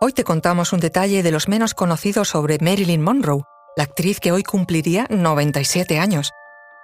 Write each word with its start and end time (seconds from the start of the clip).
Hoy 0.00 0.12
te 0.12 0.22
contamos 0.22 0.72
un 0.72 0.78
detalle 0.78 1.24
de 1.24 1.32
los 1.32 1.48
menos 1.48 1.74
conocidos 1.74 2.28
sobre 2.28 2.58
Marilyn 2.60 3.02
Monroe, 3.02 3.42
la 3.76 3.82
actriz 3.82 4.20
que 4.20 4.30
hoy 4.30 4.44
cumpliría 4.44 5.08
97 5.10 5.98
años. 5.98 6.30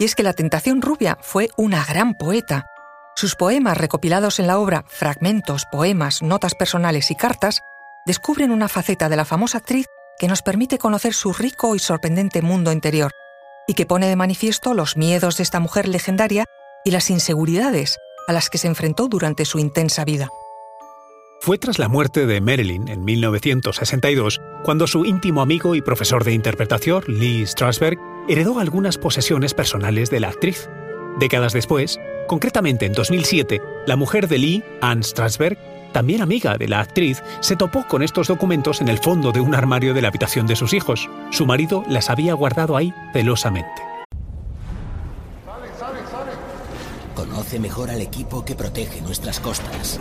Y 0.01 0.04
es 0.04 0.17
que 0.17 0.24
la 0.24 0.33
Tentación 0.33 0.83
Rubia 0.83 1.16
fue 1.21 1.48
una 1.56 1.85
gran 1.85 2.14
poeta. 2.14 2.66
Sus 3.14 3.37
poemas 3.37 3.79
recopilados 3.79 4.40
en 4.40 4.48
la 4.48 4.58
obra 4.58 4.85
Fragmentos, 4.88 5.64
Poemas, 5.71 6.22
Notas 6.22 6.56
Personales 6.56 7.12
y 7.12 7.14
Cartas 7.14 7.61
descubren 8.04 8.50
una 8.50 8.67
faceta 8.67 9.08
de 9.08 9.15
la 9.15 9.24
famosa 9.24 9.58
actriz 9.58 9.87
que 10.19 10.26
nos 10.26 10.42
permite 10.42 10.78
conocer 10.78 11.15
su 11.15 11.33
rico 11.33 11.76
y 11.76 11.78
sorprendente 11.78 12.42
mundo 12.42 12.72
interior 12.72 13.12
y 13.69 13.74
que 13.74 13.87
pone 13.87 14.08
de 14.08 14.17
manifiesto 14.17 14.74
los 14.74 14.96
miedos 14.96 15.37
de 15.37 15.44
esta 15.44 15.60
mujer 15.60 15.87
legendaria 15.87 16.46
y 16.84 16.91
las 16.91 17.10
inseguridades 17.10 17.96
a 18.27 18.33
las 18.33 18.51
que 18.51 18.59
se 18.59 18.66
enfrentó 18.66 19.06
durante 19.06 19.45
su 19.45 19.60
intensa 19.60 20.05
vida. 20.05 20.30
Fue 21.45 21.59
tras 21.59 21.79
la 21.79 21.91
muerte 21.91 22.24
de 22.24 22.41
Marilyn 22.41 22.88
en 22.88 23.05
1962 23.05 24.41
cuando 24.62 24.87
su 24.87 25.05
íntimo 25.05 25.42
amigo 25.42 25.74
y 25.74 25.82
profesor 25.82 26.24
de 26.24 26.32
interpretación, 26.32 27.05
Lee 27.06 27.45
Strasberg, 27.45 27.98
heredó 28.30 28.60
algunas 28.60 28.96
posesiones 28.96 29.52
personales 29.52 30.09
de 30.09 30.20
la 30.20 30.30
actriz. 30.30 30.70
Décadas 31.18 31.52
después, 31.52 32.01
concretamente 32.28 32.87
en 32.87 32.95
2007, 32.95 33.60
la 33.87 33.96
mujer 33.96 34.27
de 34.27 34.38
Lee, 34.38 34.65
Anne 34.80 35.02
Strasberg, 35.02 35.59
también 35.92 36.23
amiga 36.23 36.56
de 36.56 36.66
la 36.66 36.80
actriz, 36.80 37.23
se 37.41 37.56
topó 37.56 37.87
con 37.87 38.02
estos 38.02 38.29
documentos 38.29 38.80
en 38.80 38.88
el 38.88 38.96
fondo 38.96 39.30
de 39.30 39.40
un 39.40 39.54
armario 39.54 39.92
de 39.92 40.01
la 40.01 40.09
habitación 40.09 40.46
de 40.46 40.56
sus 40.56 40.73
hijos. 40.73 41.10
Su 41.30 41.45
marido 41.45 41.84
las 41.90 42.09
había 42.09 42.32
guardado 42.32 42.74
ahí 42.74 42.90
celosamente. 43.12 43.82
Conoce 47.15 47.60
mejor 47.60 47.90
al 47.90 48.01
equipo 48.01 48.46
que 48.46 48.54
protege 48.54 49.02
nuestras 49.02 49.40
costas. 49.40 50.01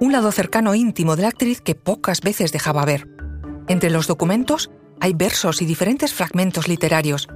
un 0.00 0.12
lado 0.12 0.30
cercano 0.32 0.74
íntimo 0.74 1.16
de 1.16 1.22
la 1.22 1.28
actriz 1.28 1.60
que 1.60 1.74
pocas 1.74 2.20
veces 2.20 2.52
dejaba 2.52 2.84
ver. 2.84 3.08
Entre 3.68 3.90
los 3.90 4.06
documentos 4.06 4.70
hay 5.00 5.12
versos 5.12 5.62
y 5.62 5.66
diferentes 5.66 6.12
fragmentos 6.12 6.68
literarios. 6.68 7.28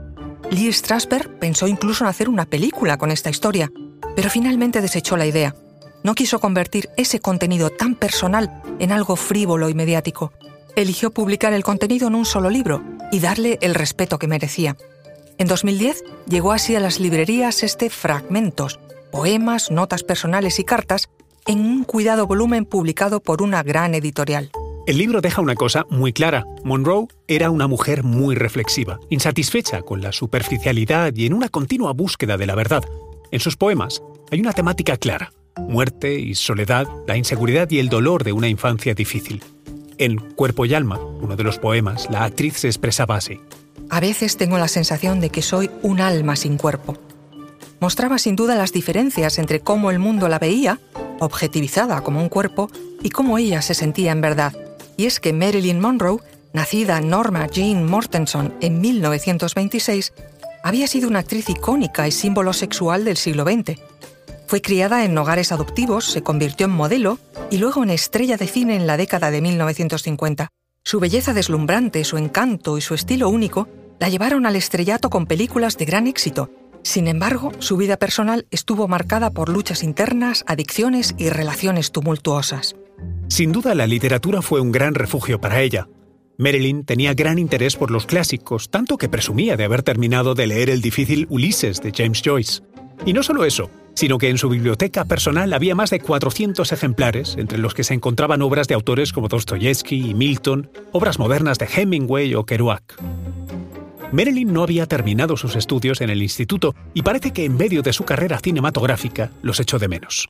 Lee 0.50 0.72
Strasberg 0.72 1.38
pensó 1.38 1.66
incluso 1.66 2.04
en 2.04 2.10
hacer 2.10 2.28
una 2.28 2.46
película 2.46 2.98
con 2.98 3.10
esta 3.10 3.30
historia, 3.30 3.70
pero 4.14 4.30
finalmente 4.30 4.80
desechó 4.80 5.16
la 5.16 5.26
idea. 5.26 5.54
No 6.02 6.14
quiso 6.14 6.40
convertir 6.40 6.90
ese 6.96 7.20
contenido 7.20 7.70
tan 7.70 7.94
personal 7.94 8.62
en 8.78 8.92
algo 8.92 9.16
frívolo 9.16 9.68
y 9.68 9.74
mediático. 9.74 10.32
Eligió 10.74 11.10
publicar 11.10 11.52
el 11.52 11.62
contenido 11.64 12.08
en 12.08 12.14
un 12.14 12.24
solo 12.24 12.50
libro 12.50 12.82
y 13.12 13.20
darle 13.20 13.58
el 13.60 13.74
respeto 13.74 14.18
que 14.18 14.26
merecía. 14.26 14.76
En 15.38 15.46
2010 15.46 16.04
llegó 16.28 16.52
así 16.52 16.76
a 16.76 16.80
las 16.80 16.98
librerías 16.98 17.62
este 17.62 17.90
Fragmentos, 17.90 18.80
poemas, 19.10 19.70
notas 19.70 20.02
personales 20.02 20.58
y 20.58 20.64
cartas 20.64 21.08
en 21.46 21.60
un 21.60 21.84
cuidado 21.84 22.26
volumen 22.26 22.64
publicado 22.64 23.20
por 23.20 23.42
una 23.42 23.62
gran 23.62 23.94
editorial. 23.94 24.50
El 24.86 24.98
libro 24.98 25.20
deja 25.20 25.40
una 25.40 25.54
cosa 25.54 25.86
muy 25.90 26.12
clara. 26.12 26.44
Monroe 26.64 27.06
era 27.28 27.50
una 27.50 27.68
mujer 27.68 28.02
muy 28.02 28.34
reflexiva, 28.34 28.98
insatisfecha 29.10 29.82
con 29.82 30.00
la 30.00 30.10
superficialidad 30.12 31.14
y 31.14 31.26
en 31.26 31.34
una 31.34 31.48
continua 31.48 31.92
búsqueda 31.92 32.36
de 32.36 32.46
la 32.46 32.56
verdad. 32.56 32.82
En 33.30 33.38
sus 33.40 33.56
poemas 33.56 34.02
hay 34.30 34.40
una 34.40 34.52
temática 34.52 34.96
clara. 34.96 35.32
Muerte 35.56 36.18
y 36.18 36.34
soledad, 36.34 36.88
la 37.06 37.16
inseguridad 37.16 37.70
y 37.70 37.78
el 37.78 37.88
dolor 37.88 38.24
de 38.24 38.32
una 38.32 38.48
infancia 38.48 38.94
difícil. 38.94 39.42
En 39.98 40.16
Cuerpo 40.16 40.66
y 40.66 40.74
Alma, 40.74 40.98
uno 40.98 41.36
de 41.36 41.44
los 41.44 41.58
poemas, 41.58 42.08
la 42.10 42.24
actriz 42.24 42.56
se 42.56 42.66
expresaba 42.66 43.16
así. 43.16 43.38
A 43.88 44.00
veces 44.00 44.36
tengo 44.36 44.58
la 44.58 44.68
sensación 44.68 45.20
de 45.20 45.30
que 45.30 45.42
soy 45.42 45.70
un 45.82 46.00
alma 46.00 46.34
sin 46.34 46.56
cuerpo. 46.56 46.96
Mostraba 47.82 48.18
sin 48.18 48.36
duda 48.36 48.54
las 48.54 48.72
diferencias 48.72 49.40
entre 49.40 49.58
cómo 49.58 49.90
el 49.90 49.98
mundo 49.98 50.28
la 50.28 50.38
veía 50.38 50.78
objetivizada 51.18 52.00
como 52.02 52.20
un 52.20 52.28
cuerpo, 52.28 52.70
y 53.02 53.10
cómo 53.10 53.38
ella 53.38 53.60
se 53.60 53.74
sentía 53.74 54.12
en 54.12 54.20
verdad. 54.20 54.52
Y 54.96 55.06
es 55.06 55.18
que 55.18 55.32
Marilyn 55.32 55.80
Monroe, 55.80 56.20
nacida 56.52 57.00
Norma 57.00 57.48
Jean 57.48 57.84
Mortenson 57.84 58.54
en 58.60 58.80
1926, 58.80 60.12
había 60.62 60.86
sido 60.86 61.08
una 61.08 61.18
actriz 61.18 61.50
icónica 61.50 62.06
y 62.06 62.12
símbolo 62.12 62.52
sexual 62.52 63.04
del 63.04 63.16
siglo 63.16 63.42
XX. 63.42 63.80
Fue 64.46 64.62
criada 64.62 65.04
en 65.04 65.18
hogares 65.18 65.50
adoptivos, 65.50 66.04
se 66.04 66.22
convirtió 66.22 66.66
en 66.66 66.72
modelo 66.72 67.18
y 67.50 67.58
luego 67.58 67.82
en 67.82 67.90
estrella 67.90 68.36
de 68.36 68.46
cine 68.46 68.76
en 68.76 68.86
la 68.86 68.96
década 68.96 69.32
de 69.32 69.40
1950. 69.40 70.50
Su 70.84 71.00
belleza 71.00 71.34
deslumbrante, 71.34 72.04
su 72.04 72.16
encanto 72.16 72.78
y 72.78 72.80
su 72.80 72.94
estilo 72.94 73.28
único 73.28 73.66
la 73.98 74.08
llevaron 74.08 74.46
al 74.46 74.54
estrellato 74.54 75.10
con 75.10 75.26
películas 75.26 75.76
de 75.78 75.84
gran 75.84 76.06
éxito, 76.06 76.48
sin 76.82 77.06
embargo, 77.06 77.52
su 77.58 77.76
vida 77.76 77.96
personal 77.96 78.46
estuvo 78.50 78.88
marcada 78.88 79.30
por 79.30 79.48
luchas 79.48 79.82
internas, 79.82 80.44
adicciones 80.46 81.14
y 81.16 81.30
relaciones 81.30 81.92
tumultuosas. 81.92 82.76
Sin 83.28 83.52
duda, 83.52 83.74
la 83.74 83.86
literatura 83.86 84.42
fue 84.42 84.60
un 84.60 84.72
gran 84.72 84.94
refugio 84.94 85.40
para 85.40 85.62
ella. 85.62 85.88
Marilyn 86.38 86.84
tenía 86.84 87.14
gran 87.14 87.38
interés 87.38 87.76
por 87.76 87.90
los 87.90 88.06
clásicos, 88.06 88.68
tanto 88.70 88.98
que 88.98 89.08
presumía 89.08 89.56
de 89.56 89.64
haber 89.64 89.82
terminado 89.82 90.34
de 90.34 90.46
leer 90.46 90.70
el 90.70 90.80
difícil 90.80 91.26
Ulises 91.30 91.80
de 91.80 91.92
James 91.94 92.20
Joyce. 92.24 92.62
Y 93.06 93.12
no 93.12 93.22
solo 93.22 93.44
eso, 93.44 93.70
sino 93.94 94.18
que 94.18 94.28
en 94.28 94.38
su 94.38 94.48
biblioteca 94.48 95.04
personal 95.04 95.52
había 95.52 95.74
más 95.74 95.90
de 95.90 96.00
400 96.00 96.72
ejemplares, 96.72 97.36
entre 97.38 97.58
los 97.58 97.74
que 97.74 97.84
se 97.84 97.94
encontraban 97.94 98.42
obras 98.42 98.68
de 98.68 98.74
autores 98.74 99.12
como 99.12 99.28
Dostoyevsky 99.28 100.10
y 100.10 100.14
Milton, 100.14 100.70
obras 100.92 101.18
modernas 101.18 101.58
de 101.58 101.68
Hemingway 101.74 102.34
o 102.34 102.44
Kerouac. 102.44 103.00
Marilyn 104.12 104.52
no 104.52 104.62
había 104.62 104.86
terminado 104.86 105.38
sus 105.38 105.56
estudios 105.56 106.02
en 106.02 106.10
el 106.10 106.22
instituto 106.22 106.74
y 106.92 107.00
parece 107.00 107.32
que 107.32 107.46
en 107.46 107.56
medio 107.56 107.80
de 107.80 107.94
su 107.94 108.04
carrera 108.04 108.38
cinematográfica 108.38 109.30
los 109.40 109.58
echó 109.58 109.78
de 109.78 109.88
menos. 109.88 110.28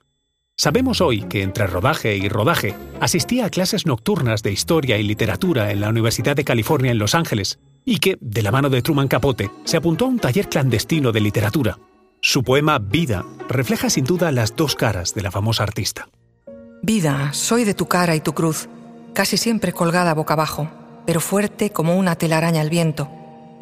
Sabemos 0.57 1.01
hoy 1.01 1.23
que 1.23 1.43
entre 1.43 1.67
rodaje 1.67 2.17
y 2.17 2.29
rodaje 2.29 2.77
asistía 3.01 3.47
a 3.47 3.51
clases 3.51 3.85
nocturnas 3.85 4.45
de 4.45 4.53
historia 4.53 4.99
y 4.99 5.03
literatura 5.03 5.73
en 5.73 5.81
la 5.81 5.89
Universidad 5.89 6.37
de 6.37 6.45
California 6.45 6.93
en 6.93 6.99
Los 6.99 7.17
Ángeles 7.17 7.59
y 7.85 7.99
que, 7.99 8.19
de 8.21 8.43
la 8.43 8.53
mano 8.53 8.71
de 8.71 8.83
Truman 8.83 9.09
Capote, 9.09 9.51
se 9.65 9.79
apuntó 9.79 10.05
a 10.05 10.09
un 10.09 10.21
taller 10.21 10.49
clandestino 10.49 11.11
de 11.11 11.21
literatura. 11.21 11.79
Su 12.21 12.45
poema 12.45 12.79
Vida 12.79 13.25
refleja 13.49 13.91
sin 13.91 14.05
duda 14.05 14.31
las 14.31 14.55
dos 14.55 14.77
caras 14.77 15.15
de 15.15 15.23
la 15.23 15.33
famosa 15.33 15.65
artista. 15.65 16.09
Vida, 16.83 17.33
soy 17.33 17.65
de 17.65 17.75
tu 17.75 17.89
cara 17.89 18.15
y 18.15 18.21
tu 18.21 18.33
cruz, 18.33 18.69
casi 19.13 19.37
siempre 19.37 19.73
colgada 19.73 20.15
boca 20.15 20.35
abajo, 20.35 20.71
pero 21.05 21.21
fuerte 21.21 21.71
como 21.71 21.97
una 21.97 22.15
telaraña 22.15 22.61
al 22.61 22.71
viento 22.71 23.11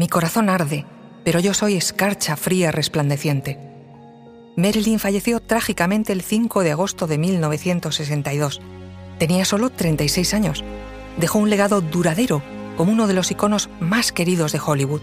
mi 0.00 0.08
corazón 0.08 0.48
arde, 0.48 0.86
pero 1.24 1.40
yo 1.40 1.52
soy 1.52 1.76
escarcha 1.76 2.34
fría 2.34 2.72
resplandeciente. 2.72 3.58
Marilyn 4.56 4.98
falleció 4.98 5.40
trágicamente 5.40 6.14
el 6.14 6.22
5 6.22 6.62
de 6.62 6.70
agosto 6.70 7.06
de 7.06 7.18
1962. 7.18 8.62
Tenía 9.18 9.44
solo 9.44 9.68
36 9.68 10.32
años. 10.32 10.64
Dejó 11.18 11.38
un 11.38 11.50
legado 11.50 11.82
duradero 11.82 12.42
como 12.78 12.92
uno 12.92 13.08
de 13.08 13.12
los 13.12 13.30
iconos 13.30 13.68
más 13.78 14.10
queridos 14.10 14.52
de 14.52 14.60
Hollywood. 14.64 15.02